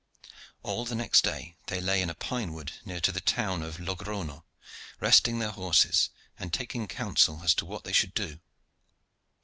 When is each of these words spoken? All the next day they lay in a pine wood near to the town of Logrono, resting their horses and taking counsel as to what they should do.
All 0.63 0.83
the 0.83 0.95
next 0.95 1.21
day 1.23 1.57
they 1.67 1.79
lay 1.79 2.01
in 2.01 2.09
a 2.09 2.15
pine 2.15 2.53
wood 2.53 2.73
near 2.85 2.99
to 3.01 3.11
the 3.11 3.21
town 3.21 3.61
of 3.61 3.77
Logrono, 3.77 4.43
resting 4.99 5.37
their 5.37 5.51
horses 5.51 6.09
and 6.39 6.51
taking 6.51 6.87
counsel 6.87 7.41
as 7.43 7.53
to 7.53 7.67
what 7.67 7.83
they 7.83 7.93
should 7.93 8.15
do. 8.15 8.39